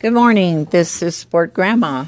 Good 0.00 0.14
morning. 0.14 0.64
This 0.64 1.02
is 1.02 1.14
Sport 1.14 1.52
Grandma. 1.52 2.06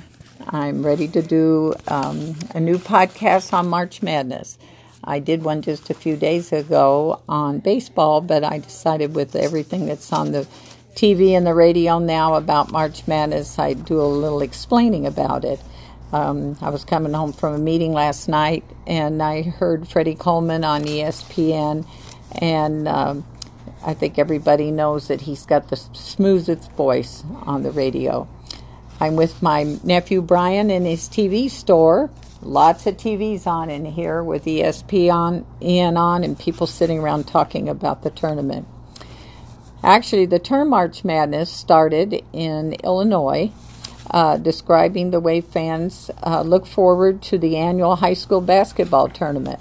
I'm 0.49 0.83
ready 0.83 1.09
to 1.09 1.21
do 1.21 1.75
um, 1.87 2.37
a 2.55 2.59
new 2.59 2.79
podcast 2.79 3.53
on 3.53 3.69
March 3.69 4.01
Madness. 4.01 4.57
I 5.05 5.19
did 5.19 5.45
one 5.45 5.61
just 5.61 5.91
a 5.91 5.95
few 5.95 6.17
days 6.17 6.55
ago 6.55 7.21
on 7.29 7.59
baseball, 7.59 8.23
but 8.23 8.45
I 8.45 8.61
decided 8.61 9.15
with 9.15 9.37
everything 9.37 9.85
that's 9.85 10.11
on 10.11 10.33
the 10.33 10.47
TV 10.95 11.33
and 11.33 11.47
the 11.47 11.53
radio 11.53 11.99
now 11.99 12.33
about 12.33 12.73
March 12.73 13.07
Madness, 13.07 13.59
I'd 13.59 13.85
do 13.85 14.01
a 14.01 14.09
little 14.09 14.41
explaining 14.41 15.05
about 15.05 15.45
it. 15.45 15.61
Um, 16.13 16.57
I 16.63 16.71
was 16.71 16.87
coming 16.87 17.13
home 17.13 17.35
from 17.35 17.53
a 17.53 17.59
meeting 17.59 17.93
last 17.93 18.27
night 18.27 18.65
and 18.87 19.23
I 19.23 19.43
heard 19.43 19.87
Freddie 19.87 20.15
Coleman 20.15 20.65
on 20.65 20.85
ESPN, 20.85 21.87
and 22.41 22.89
um, 22.89 23.27
I 23.85 23.95
think 23.95 24.19
everybody 24.19 24.71
knows 24.71 25.09
that 25.09 25.23
he's 25.23 25.45
got 25.45 25.69
the 25.69 25.77
smoothest 25.77 26.71
voice 26.73 27.25
on 27.43 27.63
the 27.63 27.73
radio. 27.73 28.29
I'm 29.01 29.17
with 29.17 29.43
my 29.43 29.79
nephew 29.83 30.23
Brian 30.23 30.71
in 30.71 30.85
his 30.85 31.09
TV 31.09 31.51
store. 31.51 32.11
Lots 32.41 32.87
of 32.87 32.97
TVs 32.97 33.47
on 33.47 33.71
in 33.71 33.85
here 33.85 34.23
with 34.23 34.45
ESPN 34.45 35.97
on 35.97 36.25
and 36.25 36.39
people 36.39 36.67
sitting 36.67 37.01
around 37.01 37.27
talking 37.27 37.69
about 37.69 38.03
the 38.03 38.11
tournament. 38.11 38.69
Actually, 39.83 40.27
the 40.27 40.39
term 40.39 40.71
March 40.71 41.05
Madness 41.05 41.51
started 41.51 42.23
in 42.33 42.75
Illinois 42.85 43.51
uh, 44.13 44.37
describing 44.37 45.11
the 45.11 45.21
way 45.21 45.41
fans 45.41 46.11
uh, 46.23 46.43
look 46.43 46.67
forward 46.67 47.23
to 47.23 47.39
the 47.39 47.57
annual 47.57 47.97
high 47.97 48.15
school 48.15 48.41
basketball 48.41 49.09
tournament. 49.09 49.59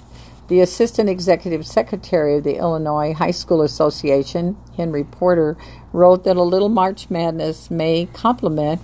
The 0.52 0.60
Assistant 0.60 1.08
Executive 1.08 1.66
Secretary 1.66 2.36
of 2.36 2.44
the 2.44 2.58
Illinois 2.58 3.14
High 3.14 3.30
School 3.30 3.62
Association, 3.62 4.58
Henry 4.76 5.02
Porter, 5.02 5.56
wrote 5.94 6.24
that 6.24 6.36
a 6.36 6.42
little 6.42 6.68
March 6.68 7.08
Madness 7.08 7.70
may 7.70 8.04
complement 8.12 8.82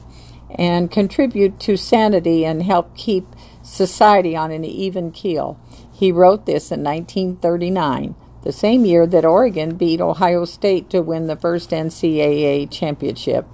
and 0.48 0.90
contribute 0.90 1.60
to 1.60 1.76
sanity 1.76 2.46
and 2.46 2.62
help 2.62 2.96
keep 2.96 3.26
society 3.62 4.34
on 4.34 4.50
an 4.50 4.64
even 4.64 5.10
keel. 5.10 5.60
He 5.92 6.10
wrote 6.10 6.46
this 6.46 6.72
in 6.72 6.82
1939, 6.82 8.14
the 8.44 8.50
same 8.52 8.86
year 8.86 9.06
that 9.06 9.26
Oregon 9.26 9.76
beat 9.76 10.00
Ohio 10.00 10.46
State 10.46 10.88
to 10.88 11.02
win 11.02 11.26
the 11.26 11.36
first 11.36 11.68
NCAA 11.68 12.70
championship. 12.70 13.46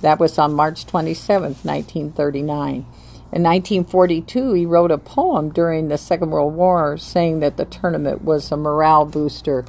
That 0.00 0.18
was 0.18 0.40
on 0.40 0.54
March 0.54 0.86
27, 0.86 1.58
1939. 1.62 2.84
In 3.32 3.44
1942, 3.44 4.54
he 4.54 4.66
wrote 4.66 4.90
a 4.90 4.98
poem 4.98 5.50
during 5.50 5.88
the 5.88 5.98
Second 5.98 6.30
World 6.30 6.54
War 6.54 6.96
saying 6.96 7.40
that 7.40 7.56
the 7.56 7.64
tournament 7.64 8.24
was 8.24 8.50
a 8.50 8.56
morale 8.56 9.04
booster. 9.04 9.64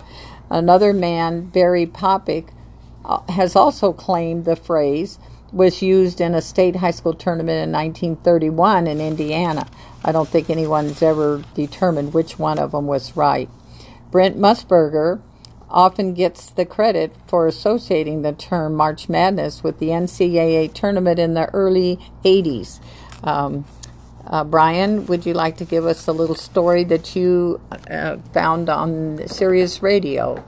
Another 0.49 0.93
man, 0.93 1.45
Barry 1.45 1.85
Popik, 1.85 2.49
uh, 3.05 3.21
has 3.29 3.55
also 3.55 3.93
claimed 3.93 4.45
the 4.45 4.55
phrase 4.55 5.19
was 5.51 5.81
used 5.81 6.21
in 6.21 6.33
a 6.33 6.41
state 6.41 6.77
high 6.77 6.91
school 6.91 7.13
tournament 7.13 7.63
in 7.63 7.71
1931 7.71 8.87
in 8.87 9.01
Indiana. 9.01 9.67
I 10.03 10.11
don't 10.11 10.29
think 10.29 10.49
anyone's 10.49 11.01
ever 11.01 11.43
determined 11.53 12.13
which 12.13 12.39
one 12.39 12.57
of 12.57 12.71
them 12.71 12.87
was 12.87 13.15
right. 13.17 13.49
Brent 14.09 14.37
Musburger 14.37 15.21
often 15.69 16.13
gets 16.13 16.49
the 16.49 16.65
credit 16.65 17.15
for 17.27 17.47
associating 17.47 18.21
the 18.21 18.33
term 18.33 18.75
March 18.75 19.07
Madness 19.07 19.63
with 19.63 19.79
the 19.79 19.87
NCAA 19.87 20.73
tournament 20.73 21.19
in 21.19 21.33
the 21.33 21.47
early 21.49 21.97
80s. 22.23 22.79
Um, 23.23 23.65
uh, 24.25 24.43
Brian, 24.43 25.05
would 25.07 25.25
you 25.25 25.33
like 25.33 25.57
to 25.57 25.65
give 25.65 25.85
us 25.85 26.07
a 26.07 26.11
little 26.11 26.35
story 26.35 26.83
that 26.85 27.15
you 27.15 27.59
uh, 27.89 28.17
found 28.33 28.69
on 28.69 29.27
Sirius 29.27 29.81
Radio? 29.81 30.43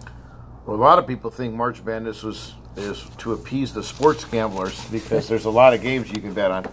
Well, 0.66 0.78
a 0.78 0.78
lot 0.78 1.00
of 1.00 1.08
people 1.08 1.32
think 1.32 1.54
March 1.54 1.84
Madness 1.84 2.24
was 2.24 2.54
is 2.76 3.06
to 3.20 3.34
appease 3.34 3.74
the 3.74 3.84
sports 3.84 4.26
gamblers 4.26 4.84
because 4.90 5.28
there's 5.28 5.46
a 5.46 5.50
lot 5.50 5.74
of 5.74 5.82
games 5.82 6.10
you 6.10 6.20
can 6.20 6.34
bet 6.34 6.50
on. 6.50 6.66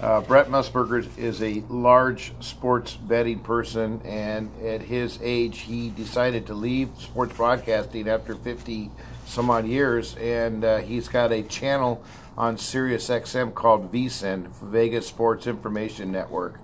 Uh, 0.00 0.20
Brett 0.20 0.48
Musburger 0.48 1.06
is 1.16 1.40
a 1.42 1.62
large 1.68 2.32
sports 2.40 2.96
betting 2.96 3.38
person, 3.38 4.02
and 4.04 4.50
at 4.62 4.82
his 4.82 5.18
age, 5.22 5.60
he 5.60 5.90
decided 5.90 6.46
to 6.48 6.54
leave 6.54 6.90
sports 6.98 7.36
broadcasting 7.36 8.08
after 8.08 8.34
50 8.34 8.90
some 9.26 9.48
odd 9.48 9.66
years, 9.66 10.16
and 10.16 10.64
uh, 10.64 10.78
he's 10.78 11.08
got 11.08 11.32
a 11.32 11.42
channel 11.42 12.02
on 12.36 12.58
Sirius 12.58 13.08
XM 13.08 13.54
called 13.54 13.92
VSIN, 13.92 14.48
Vegas 14.62 15.06
Sports 15.06 15.46
Information 15.46 16.10
Network. 16.10 16.60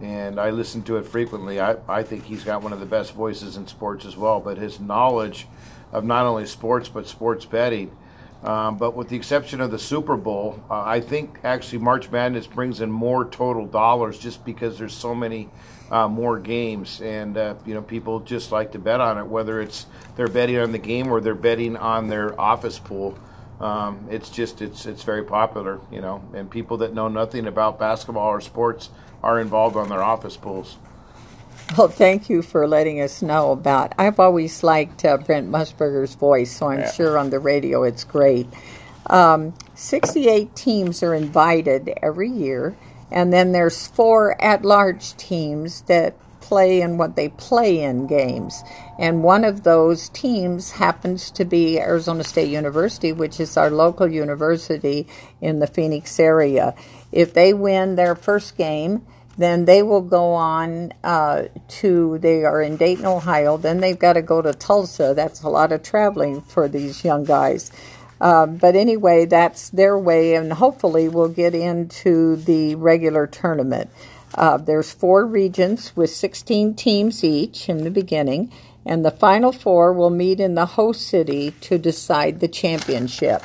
And 0.00 0.38
I 0.38 0.50
listen 0.50 0.82
to 0.84 0.96
it 0.96 1.06
frequently. 1.06 1.60
I, 1.60 1.76
I 1.88 2.02
think 2.02 2.24
he's 2.24 2.44
got 2.44 2.62
one 2.62 2.72
of 2.72 2.80
the 2.80 2.86
best 2.86 3.14
voices 3.14 3.56
in 3.56 3.66
sports 3.66 4.04
as 4.04 4.16
well, 4.16 4.40
but 4.40 4.58
his 4.58 4.78
knowledge 4.78 5.46
of 5.92 6.04
not 6.04 6.26
only 6.26 6.46
sports 6.46 6.88
but 6.88 7.06
sports 7.06 7.44
betting 7.44 7.96
um, 8.42 8.76
but 8.76 8.94
with 8.94 9.08
the 9.08 9.16
exception 9.16 9.60
of 9.60 9.70
the 9.70 9.78
Super 9.78 10.16
Bowl, 10.16 10.62
uh, 10.70 10.82
I 10.82 11.00
think 11.00 11.40
actually 11.42 11.78
March 11.78 12.10
Madness 12.10 12.46
brings 12.46 12.80
in 12.80 12.90
more 12.90 13.24
total 13.24 13.66
dollars 13.66 14.18
just 14.18 14.44
because 14.44 14.78
there's 14.78 14.94
so 14.94 15.14
many 15.14 15.48
uh, 15.90 16.06
more 16.06 16.38
games, 16.38 17.00
and 17.00 17.36
uh, 17.36 17.54
you 17.64 17.74
know 17.74 17.82
people 17.82 18.20
just 18.20 18.52
like 18.52 18.72
to 18.72 18.78
bet 18.78 19.00
on 19.00 19.18
it, 19.18 19.26
whether 19.26 19.60
it's 19.60 19.86
they're 20.16 20.28
betting 20.28 20.58
on 20.58 20.72
the 20.72 20.78
game 20.78 21.08
or 21.08 21.20
they're 21.20 21.34
betting 21.34 21.76
on 21.76 22.08
their 22.08 22.38
office 22.40 22.78
pool. 22.78 23.18
Um, 23.60 24.06
it's 24.10 24.28
just 24.28 24.60
it's 24.60 24.84
it's 24.84 25.02
very 25.02 25.24
popular, 25.24 25.80
you 25.90 26.00
know, 26.00 26.22
and 26.34 26.50
people 26.50 26.76
that 26.78 26.92
know 26.92 27.08
nothing 27.08 27.46
about 27.46 27.78
basketball 27.78 28.28
or 28.28 28.40
sports 28.40 28.90
are 29.22 29.40
involved 29.40 29.76
on 29.76 29.88
their 29.88 30.02
office 30.02 30.36
pools. 30.36 30.76
Well, 31.76 31.88
thank 31.88 32.28
you 32.30 32.42
for 32.42 32.68
letting 32.68 33.00
us 33.00 33.22
know 33.22 33.50
about. 33.50 33.92
I've 33.98 34.20
always 34.20 34.62
liked 34.62 35.04
uh, 35.04 35.16
Brent 35.16 35.50
Musburger's 35.50 36.14
voice, 36.14 36.56
so 36.56 36.68
I'm 36.68 36.80
yeah. 36.80 36.92
sure 36.92 37.18
on 37.18 37.30
the 37.30 37.40
radio 37.40 37.82
it's 37.82 38.04
great. 38.04 38.46
Um, 39.08 39.54
68 39.74 40.54
teams 40.54 41.02
are 41.02 41.14
invited 41.14 41.92
every 42.02 42.30
year, 42.30 42.76
and 43.10 43.32
then 43.32 43.52
there's 43.52 43.86
four 43.86 44.40
at-large 44.40 45.16
teams 45.16 45.80
that 45.82 46.14
play 46.48 46.80
in 46.80 46.96
what 46.96 47.16
they 47.16 47.28
play 47.28 47.82
in 47.82 48.06
games. 48.06 48.62
And 48.98 49.24
one 49.24 49.44
of 49.44 49.64
those 49.64 50.08
teams 50.10 50.70
happens 50.72 51.30
to 51.32 51.44
be 51.44 51.80
Arizona 51.80 52.22
State 52.22 52.50
University, 52.50 53.12
which 53.12 53.40
is 53.40 53.56
our 53.56 53.70
local 53.70 54.06
university 54.06 55.08
in 55.40 55.58
the 55.58 55.66
Phoenix 55.66 56.20
area. 56.20 56.74
If 57.10 57.34
they 57.34 57.52
win 57.52 57.96
their 57.96 58.14
first 58.14 58.56
game, 58.56 59.04
then 59.36 59.64
they 59.64 59.82
will 59.82 60.02
go 60.02 60.32
on 60.32 60.92
uh, 61.02 61.48
to, 61.80 62.18
they 62.18 62.44
are 62.44 62.62
in 62.62 62.76
Dayton, 62.76 63.06
Ohio. 63.06 63.56
Then 63.56 63.80
they've 63.80 63.98
got 63.98 64.14
to 64.14 64.22
go 64.22 64.40
to 64.40 64.54
Tulsa. 64.54 65.14
That's 65.14 65.42
a 65.42 65.48
lot 65.48 65.72
of 65.72 65.82
traveling 65.82 66.42
for 66.42 66.68
these 66.68 67.04
young 67.04 67.24
guys. 67.24 67.70
Uh, 68.18 68.46
but 68.46 68.74
anyway, 68.74 69.26
that's 69.26 69.68
their 69.70 69.98
way, 69.98 70.34
and 70.34 70.52
hopefully 70.54 71.06
we'll 71.08 71.28
get 71.28 71.54
into 71.54 72.36
the 72.36 72.74
regular 72.76 73.26
tournament. 73.26 73.90
Uh, 74.34 74.58
there's 74.58 74.92
four 74.92 75.26
regions 75.26 75.94
with 75.96 76.10
16 76.10 76.74
teams 76.74 77.24
each 77.24 77.68
in 77.68 77.84
the 77.84 77.90
beginning, 77.90 78.52
and 78.84 79.04
the 79.04 79.10
final 79.10 79.52
four 79.52 79.92
will 79.92 80.10
meet 80.10 80.40
in 80.40 80.54
the 80.54 80.66
host 80.66 81.06
city 81.06 81.52
to 81.62 81.78
decide 81.78 82.40
the 82.40 82.48
championship. 82.48 83.42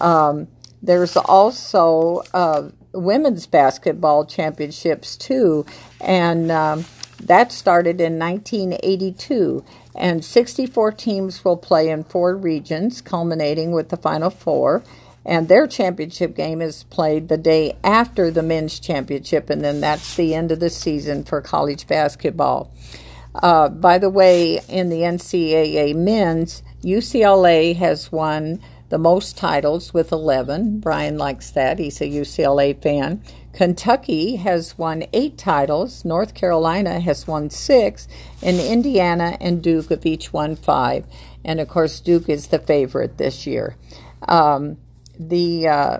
Um, 0.00 0.48
there's 0.82 1.16
also 1.16 2.22
uh, 2.34 2.70
women's 2.92 3.46
basketball 3.46 4.24
championships 4.24 5.16
too, 5.16 5.64
and 6.00 6.50
um, 6.50 6.84
that 7.20 7.52
started 7.52 8.00
in 8.00 8.18
1982. 8.18 9.64
And 9.94 10.24
64 10.24 10.92
teams 10.92 11.44
will 11.44 11.56
play 11.56 11.90
in 11.90 12.04
four 12.04 12.34
regions, 12.34 13.00
culminating 13.00 13.72
with 13.72 13.90
the 13.90 13.96
Final 13.96 14.30
Four. 14.30 14.82
And 15.24 15.48
their 15.48 15.66
championship 15.66 16.34
game 16.34 16.60
is 16.60 16.82
played 16.84 17.28
the 17.28 17.36
day 17.36 17.76
after 17.84 18.30
the 18.30 18.42
men's 18.42 18.80
championship, 18.80 19.50
and 19.50 19.62
then 19.62 19.80
that's 19.80 20.16
the 20.16 20.34
end 20.34 20.50
of 20.50 20.60
the 20.60 20.70
season 20.70 21.24
for 21.24 21.40
college 21.40 21.86
basketball. 21.86 22.72
Uh, 23.34 23.68
by 23.68 23.98
the 23.98 24.10
way, 24.10 24.60
in 24.68 24.88
the 24.88 25.00
NCAA 25.00 25.94
men's, 25.94 26.62
UCLA 26.82 27.76
has 27.76 28.10
won 28.10 28.60
the 28.88 28.98
most 28.98 29.38
titles 29.38 29.94
with 29.94 30.12
11. 30.12 30.80
Brian 30.80 31.16
likes 31.16 31.50
that. 31.52 31.78
He's 31.78 32.00
a 32.02 32.06
UCLA 32.06 32.80
fan. 32.82 33.22
Kentucky 33.54 34.36
has 34.36 34.76
won 34.76 35.04
eight 35.14 35.38
titles. 35.38 36.04
North 36.04 36.34
Carolina 36.34 37.00
has 37.00 37.26
won 37.26 37.48
six. 37.48 38.06
And 38.42 38.60
Indiana 38.60 39.38
and 39.40 39.62
Duke 39.62 39.88
have 39.88 40.04
each 40.04 40.34
won 40.34 40.56
five. 40.56 41.06
And 41.42 41.58
of 41.58 41.68
course, 41.68 42.00
Duke 42.00 42.28
is 42.28 42.48
the 42.48 42.58
favorite 42.58 43.16
this 43.16 43.46
year. 43.46 43.76
Um, 44.28 44.76
the 45.28 45.68
uh, 45.68 45.98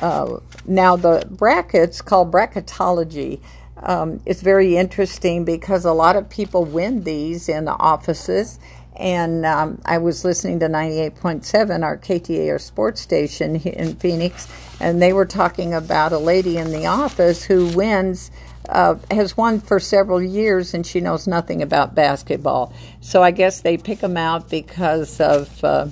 uh, 0.00 0.40
now 0.66 0.96
the 0.96 1.26
brackets 1.30 2.00
called 2.00 2.32
bracketology. 2.32 3.40
Um, 3.76 4.20
it's 4.26 4.42
very 4.42 4.76
interesting 4.76 5.44
because 5.44 5.84
a 5.84 5.92
lot 5.92 6.14
of 6.14 6.28
people 6.28 6.64
win 6.64 7.02
these 7.02 7.48
in 7.48 7.64
the 7.64 7.72
offices 7.72 8.60
and 8.96 9.46
um, 9.46 9.80
I 9.84 9.98
was 9.98 10.24
listening 10.24 10.60
to 10.60 10.66
98.7, 10.66 11.82
our 11.82 11.96
KTA 11.96 12.54
or 12.54 12.58
sports 12.58 13.00
station 13.00 13.56
in 13.56 13.96
Phoenix, 13.96 14.48
and 14.80 15.00
they 15.00 15.12
were 15.12 15.24
talking 15.24 15.72
about 15.72 16.12
a 16.12 16.18
lady 16.18 16.58
in 16.58 16.70
the 16.70 16.86
office 16.86 17.44
who 17.44 17.68
wins, 17.68 18.30
uh, 18.68 18.96
has 19.10 19.36
won 19.36 19.60
for 19.60 19.80
several 19.80 20.22
years, 20.22 20.74
and 20.74 20.86
she 20.86 21.00
knows 21.00 21.26
nothing 21.26 21.62
about 21.62 21.94
basketball. 21.94 22.72
So 23.00 23.22
I 23.22 23.30
guess 23.30 23.62
they 23.62 23.78
pick 23.78 24.00
them 24.00 24.16
out 24.16 24.50
because 24.50 25.20
of 25.20 25.64
uh, 25.64 25.88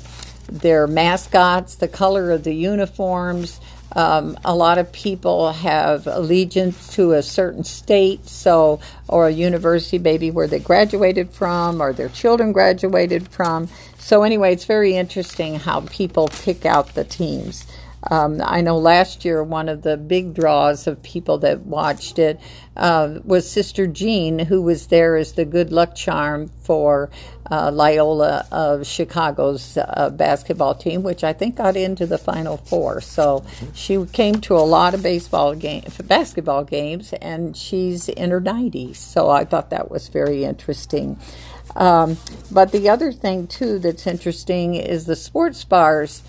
their 0.51 0.87
mascots, 0.87 1.77
the 1.77 1.89
color 1.89 2.31
of 2.31 2.45
the 2.45 2.55
uniforms, 2.55 3.61
Um, 3.93 4.39
a 4.45 4.55
lot 4.55 4.79
of 4.79 4.93
people 4.93 5.51
have 5.51 6.07
allegiance 6.07 6.95
to 6.95 7.13
a 7.15 7.23
certain 7.23 7.65
state, 7.65 8.29
so 8.29 8.79
or 9.09 9.27
a 9.27 9.33
university, 9.33 9.99
maybe 9.99 10.31
where 10.31 10.47
they 10.47 10.61
graduated 10.61 11.31
from, 11.31 11.81
or 11.83 11.93
their 11.93 12.09
children 12.09 12.53
graduated 12.53 13.27
from. 13.29 13.69
So 14.01 14.23
anyway, 14.23 14.53
it's 14.53 14.65
very 14.65 14.97
interesting 14.97 15.57
how 15.57 15.83
people 15.83 16.29
pick 16.29 16.67
out 16.67 16.95
the 16.95 17.05
teams. 17.05 17.67
Um, 18.11 18.41
I 18.43 18.63
know 18.63 18.79
last 18.79 19.25
year 19.25 19.45
one 19.45 19.69
of 19.69 19.83
the 19.83 19.97
big 19.97 20.33
draws 20.33 20.87
of 20.87 21.03
people 21.03 21.39
that 21.39 21.61
watched 21.61 22.19
it 22.19 22.41
uh, 22.77 23.19
was 23.25 23.49
Sister 23.49 23.87
Jean, 23.87 24.39
who 24.39 24.63
was 24.63 24.87
there 24.87 25.17
as 25.17 25.35
the 25.35 25.45
good 25.45 25.71
luck 25.71 25.95
charm 25.95 26.51
for 26.63 27.11
uh, 27.51 27.71
Loyola 27.71 28.47
of 28.51 28.87
Chicago's 28.87 29.77
uh, 29.77 30.11
basketball 30.11 30.75
team, 30.75 31.03
which 31.03 31.23
I 31.23 31.35
think 31.35 31.57
got 31.57 31.77
into 31.77 32.07
the 32.07 32.17
Final 32.17 32.57
Four. 32.57 33.03
So 33.03 33.45
she 33.75 34.03
came 34.07 34.41
to 34.43 34.55
a 34.55 34.65
lot 34.65 34.95
of 34.95 35.03
baseball 35.03 35.55
game, 35.55 35.85
basketball 36.05 36.65
games, 36.65 37.13
and 37.15 37.55
she's 37.55 38.09
in 38.09 38.31
her 38.31 38.41
90s. 38.41 38.97
So 38.97 39.29
I 39.29 39.45
thought 39.45 39.71
that 39.71 39.91
was 39.91 40.09
very 40.09 40.45
interesting. 40.45 41.19
Um, 41.77 42.17
but 42.51 42.73
the 42.73 42.89
other 42.89 43.13
thing 43.13 43.47
too 43.47 43.79
that's 43.79 44.07
interesting 44.07 44.75
is 44.75 45.07
the 45.07 45.17
sports 45.17 45.65
bars 45.65 46.23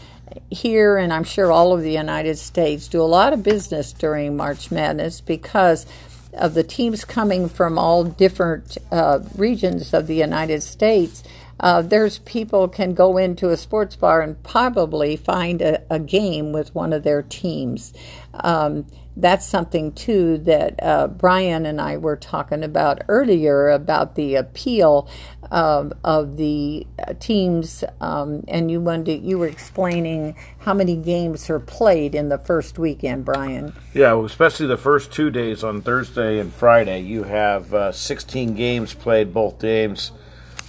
here, 0.49 0.97
and 0.97 1.11
I'm 1.11 1.23
sure 1.23 1.51
all 1.51 1.73
of 1.73 1.81
the 1.81 1.91
United 1.91 2.37
States, 2.37 2.87
do 2.87 3.01
a 3.01 3.03
lot 3.03 3.33
of 3.33 3.43
business 3.43 3.91
during 3.93 4.37
March 4.37 4.71
Madness 4.71 5.21
because 5.21 5.85
of 6.33 6.53
the 6.53 6.63
teams 6.63 7.03
coming 7.03 7.49
from 7.49 7.77
all 7.77 8.03
different 8.03 8.77
uh, 8.91 9.19
regions 9.35 9.93
of 9.93 10.07
the 10.07 10.15
United 10.15 10.63
States. 10.63 11.23
Uh, 11.61 11.81
there's 11.81 12.19
people 12.19 12.67
can 12.67 12.93
go 12.93 13.17
into 13.17 13.49
a 13.49 13.55
sports 13.55 13.95
bar 13.95 14.19
and 14.19 14.41
probably 14.43 15.15
find 15.15 15.61
a, 15.61 15.81
a 15.93 15.99
game 15.99 16.51
with 16.51 16.73
one 16.75 16.91
of 16.91 17.03
their 17.03 17.21
teams. 17.21 17.93
Um, 18.33 18.87
that's 19.15 19.45
something 19.45 19.91
too 19.91 20.37
that 20.39 20.81
uh, 20.81 21.07
Brian 21.07 21.65
and 21.65 21.79
I 21.81 21.97
were 21.97 22.15
talking 22.15 22.63
about 22.63 23.01
earlier 23.07 23.69
about 23.69 24.15
the 24.15 24.35
appeal 24.35 25.09
of, 25.51 25.91
of 26.03 26.37
the 26.37 26.87
uh, 26.97 27.13
teams, 27.19 27.83
um, 27.99 28.43
and 28.47 28.71
you 28.71 28.79
wanted 28.79 29.21
you 29.23 29.37
were 29.37 29.47
explaining 29.47 30.35
how 30.59 30.73
many 30.73 30.95
games 30.95 31.49
are 31.49 31.59
played 31.59 32.15
in 32.15 32.29
the 32.29 32.37
first 32.37 32.79
weekend, 32.79 33.25
Brian. 33.25 33.73
Yeah, 33.93 34.13
well, 34.13 34.25
especially 34.25 34.67
the 34.67 34.77
first 34.77 35.11
two 35.11 35.29
days 35.29 35.63
on 35.63 35.81
Thursday 35.81 36.39
and 36.39 36.53
Friday, 36.53 37.01
you 37.01 37.23
have 37.23 37.73
uh, 37.73 37.91
16 37.91 38.55
games 38.55 38.93
played 38.93 39.33
both 39.33 39.59
games, 39.59 40.11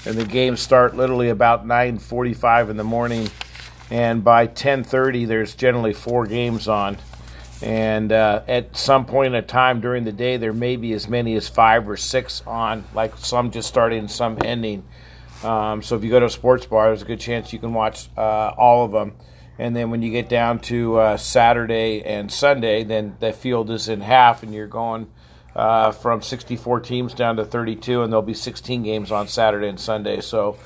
and 0.04 0.16
the 0.16 0.24
games 0.24 0.60
start 0.60 0.96
literally 0.96 1.28
about 1.28 1.66
9:45 1.66 2.70
in 2.70 2.76
the 2.76 2.84
morning, 2.84 3.28
and 3.90 4.24
by 4.24 4.46
10:30 4.46 5.26
there's 5.26 5.54
generally 5.54 5.92
four 5.92 6.26
games 6.26 6.68
on 6.68 6.98
and 7.62 8.10
uh, 8.10 8.42
at 8.48 8.76
some 8.76 9.06
point 9.06 9.34
in 9.34 9.44
time 9.44 9.80
during 9.80 10.02
the 10.02 10.12
day, 10.12 10.36
there 10.36 10.52
may 10.52 10.74
be 10.74 10.92
as 10.94 11.08
many 11.08 11.34
as 11.36 11.48
five 11.48 11.88
or 11.88 11.96
six 11.96 12.42
on, 12.44 12.84
like 12.92 13.16
some 13.16 13.52
just 13.52 13.68
starting, 13.68 14.08
some 14.08 14.38
ending. 14.44 14.84
Um, 15.44 15.80
so 15.80 15.96
if 15.96 16.02
you 16.02 16.10
go 16.10 16.18
to 16.18 16.26
a 16.26 16.30
sports 16.30 16.66
bar, 16.66 16.88
there's 16.88 17.02
a 17.02 17.06
good 17.06 17.20
chance 17.20 17.52
you 17.52 17.60
can 17.60 17.72
watch 17.72 18.08
uh, 18.16 18.52
all 18.58 18.84
of 18.84 18.90
them. 18.90 19.14
And 19.58 19.76
then 19.76 19.90
when 19.90 20.02
you 20.02 20.10
get 20.10 20.28
down 20.28 20.58
to 20.60 20.98
uh, 20.98 21.16
Saturday 21.16 22.02
and 22.02 22.32
Sunday, 22.32 22.82
then 22.82 23.16
the 23.20 23.32
field 23.32 23.70
is 23.70 23.88
in 23.88 24.00
half, 24.00 24.42
and 24.42 24.52
you're 24.52 24.66
going 24.66 25.06
uh, 25.54 25.92
from 25.92 26.22
64 26.22 26.80
teams 26.80 27.14
down 27.14 27.36
to 27.36 27.44
32, 27.44 28.02
and 28.02 28.12
there'll 28.12 28.22
be 28.22 28.34
16 28.34 28.82
games 28.82 29.10
on 29.10 29.28
Saturday 29.28 29.68
and 29.68 29.78
Sunday. 29.78 30.20
So 30.20 30.56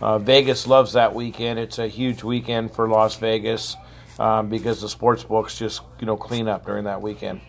uh, 0.00 0.18
Vegas 0.18 0.66
loves 0.66 0.92
that 0.92 1.14
weekend. 1.14 1.58
It's 1.58 1.78
a 1.78 1.88
huge 1.88 2.22
weekend 2.22 2.72
for 2.72 2.88
Las 2.88 3.16
Vegas 3.16 3.76
um, 4.18 4.48
because 4.48 4.80
the 4.80 4.88
sports 4.88 5.24
books 5.24 5.58
just 5.58 5.82
you 6.00 6.06
know 6.06 6.16
clean 6.16 6.48
up 6.48 6.66
during 6.66 6.84
that 6.84 7.02
weekend. 7.02 7.40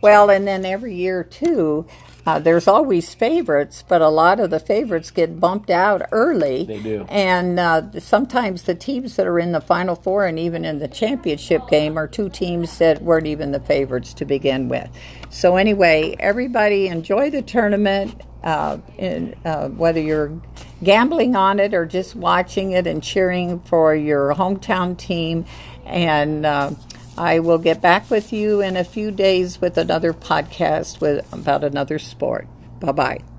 Well, 0.00 0.30
and 0.30 0.46
then 0.46 0.64
every 0.64 0.94
year 0.94 1.24
too, 1.24 1.86
uh, 2.26 2.40
there's 2.40 2.66
always 2.66 3.14
favorites, 3.14 3.84
but 3.86 4.02
a 4.02 4.08
lot 4.08 4.40
of 4.40 4.50
the 4.50 4.58
favorites 4.58 5.12
get 5.12 5.38
bumped 5.38 5.70
out 5.70 6.02
early. 6.10 6.64
They 6.64 6.82
do, 6.82 7.06
and 7.08 7.60
uh, 7.60 8.00
sometimes 8.00 8.64
the 8.64 8.74
teams 8.74 9.14
that 9.16 9.26
are 9.28 9.38
in 9.38 9.52
the 9.52 9.60
Final 9.60 9.94
Four 9.94 10.26
and 10.26 10.38
even 10.38 10.64
in 10.64 10.80
the 10.80 10.88
championship 10.88 11.68
game 11.68 11.96
are 11.96 12.08
two 12.08 12.28
teams 12.28 12.78
that 12.78 13.00
weren't 13.00 13.28
even 13.28 13.52
the 13.52 13.60
favorites 13.60 14.12
to 14.14 14.24
begin 14.24 14.68
with. 14.68 14.90
So 15.30 15.56
anyway, 15.56 16.16
everybody 16.18 16.88
enjoy 16.88 17.30
the 17.30 17.42
tournament. 17.42 18.22
Uh, 18.42 18.78
in, 18.96 19.34
uh, 19.44 19.68
whether 19.70 19.98
you're 19.98 20.40
gambling 20.80 21.34
on 21.34 21.58
it 21.58 21.74
or 21.74 21.84
just 21.84 22.14
watching 22.14 22.70
it 22.70 22.86
and 22.86 23.02
cheering 23.02 23.58
for 23.60 23.92
your 23.92 24.34
hometown 24.34 24.96
team 24.96 25.44
and 25.84 26.46
uh, 26.46 26.70
I 27.18 27.38
will 27.38 27.58
get 27.58 27.80
back 27.80 28.10
with 28.10 28.32
you 28.32 28.60
in 28.60 28.76
a 28.76 28.84
few 28.84 29.10
days 29.10 29.60
with 29.60 29.78
another 29.78 30.12
podcast 30.12 31.00
with 31.00 31.30
about 31.32 31.64
another 31.64 31.98
sport. 31.98 32.46
Bye 32.80 32.92
bye. 32.92 33.35